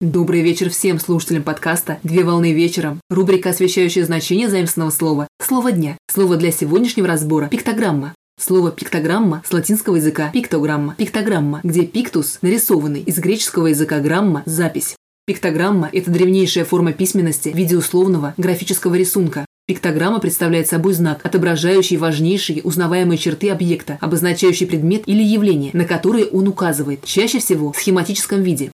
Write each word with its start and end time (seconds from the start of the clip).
Добрый 0.00 0.40
вечер 0.40 0.70
всем 0.70 0.98
слушателям 0.98 1.42
подкаста 1.42 1.98
«Две 2.02 2.24
волны 2.24 2.54
вечером». 2.54 3.02
Рубрика, 3.10 3.50
освещающая 3.50 4.02
значение 4.02 4.48
заимственного 4.48 4.88
слова 4.88 5.28
«Слово 5.38 5.72
дня». 5.72 5.98
Слово 6.10 6.38
для 6.38 6.50
сегодняшнего 6.52 7.06
разбора– 7.06 7.48
пиктограмма. 7.50 8.14
Слово 8.40 8.70
«пиктограмма» 8.70 9.42
с 9.44 9.52
латинского 9.52 9.96
языка 9.96 10.30
«пиктограмма». 10.32 10.94
Пиктограмма, 10.96 11.60
где 11.64 11.84
«пиктус»– 11.84 12.38
нарисованный, 12.40 13.02
из 13.02 13.18
греческого 13.18 13.66
языка 13.66 13.98
«грамма»– 13.98 14.42
запись. 14.46 14.96
Пиктограмма– 15.26 15.90
это 15.92 16.10
древнейшая 16.10 16.64
форма 16.64 16.94
письменности 16.94 17.50
в 17.50 17.54
виде 17.54 17.76
условного 17.76 18.32
графического 18.38 18.94
рисунка. 18.94 19.44
Пиктограмма 19.66 20.18
представляет 20.18 20.66
собой 20.66 20.94
знак, 20.94 21.20
отображающий 21.24 21.98
важнейшие 21.98 22.62
узнаваемые 22.62 23.18
черты 23.18 23.50
объекта, 23.50 23.98
обозначающий 24.00 24.66
предмет 24.66 25.02
или 25.04 25.22
явление, 25.22 25.72
на 25.74 25.84
которые 25.84 26.24
он 26.24 26.48
указывает, 26.48 27.04
чаще 27.04 27.38
всего 27.38 27.72
в 27.72 27.76
схематическом 27.76 28.42
виде. 28.42 28.70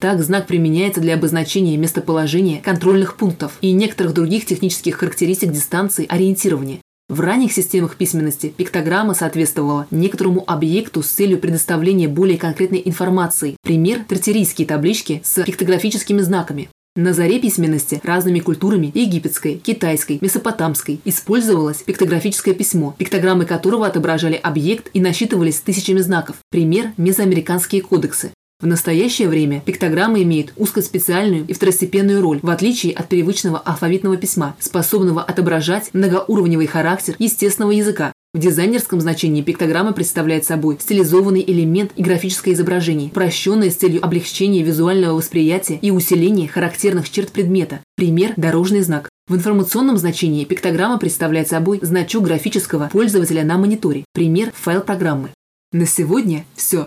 Так 0.00 0.22
знак 0.22 0.46
применяется 0.46 1.02
для 1.02 1.12
обозначения 1.12 1.76
местоположения 1.76 2.62
контрольных 2.62 3.16
пунктов 3.16 3.58
и 3.60 3.72
некоторых 3.72 4.14
других 4.14 4.46
технических 4.46 4.96
характеристик 4.96 5.52
дистанции 5.52 6.06
ориентирования. 6.08 6.78
В 7.10 7.20
ранних 7.20 7.52
системах 7.52 7.96
письменности 7.96 8.54
пиктограмма 8.56 9.12
соответствовала 9.12 9.86
некоторому 9.90 10.42
объекту 10.46 11.02
с 11.02 11.08
целью 11.08 11.38
предоставления 11.38 12.08
более 12.08 12.38
конкретной 12.38 12.80
информации. 12.82 13.56
Пример– 13.62 14.04
тертерийские 14.08 14.66
таблички 14.66 15.20
с 15.22 15.42
пиктографическими 15.42 16.22
знаками. 16.22 16.70
На 16.96 17.12
заре 17.12 17.38
письменности 17.38 18.00
разными 18.02 18.38
культурами– 18.38 18.90
египетской, 18.94 19.56
китайской, 19.56 20.18
месопотамской– 20.22 21.00
использовалось 21.04 21.82
пиктографическое 21.82 22.54
письмо, 22.54 22.94
пиктограммы 22.96 23.44
которого 23.44 23.86
отображали 23.86 24.36
объект 24.36 24.88
и 24.94 25.00
насчитывались 25.00 25.60
тысячами 25.60 25.98
знаков. 25.98 26.36
Пример– 26.50 26.92
мезоамериканские 26.96 27.82
кодексы. 27.82 28.30
В 28.60 28.66
настоящее 28.66 29.28
время 29.28 29.62
пиктограмма 29.64 30.22
имеет 30.22 30.52
узкоспециальную 30.56 31.46
и 31.46 31.54
второстепенную 31.54 32.20
роль, 32.20 32.40
в 32.42 32.50
отличие 32.50 32.92
от 32.92 33.08
привычного 33.08 33.58
алфавитного 33.58 34.18
письма, 34.18 34.54
способного 34.58 35.22
отображать 35.22 35.88
многоуровневый 35.94 36.66
характер 36.66 37.16
естественного 37.18 37.70
языка. 37.70 38.12
В 38.34 38.38
дизайнерском 38.38 39.00
значении 39.00 39.40
пиктограмма 39.40 39.92
представляет 39.92 40.44
собой 40.44 40.76
стилизованный 40.78 41.42
элемент 41.44 41.92
и 41.96 42.02
графическое 42.02 42.52
изображение, 42.52 43.10
прощенное 43.10 43.70
с 43.70 43.76
целью 43.76 44.04
облегчения 44.04 44.62
визуального 44.62 45.16
восприятия 45.16 45.78
и 45.80 45.90
усиления 45.90 46.46
характерных 46.46 47.10
черт 47.10 47.32
предмета. 47.32 47.80
Пример– 47.96 48.34
дорожный 48.36 48.82
знак. 48.82 49.08
В 49.26 49.34
информационном 49.34 49.96
значении 49.96 50.44
пиктограмма 50.44 50.98
представляет 50.98 51.48
собой 51.48 51.80
значок 51.82 52.24
графического 52.24 52.90
пользователя 52.92 53.42
на 53.42 53.56
мониторе. 53.56 54.04
Пример– 54.12 54.52
файл 54.54 54.82
программы. 54.82 55.30
На 55.72 55.86
сегодня 55.86 56.44
все. 56.54 56.86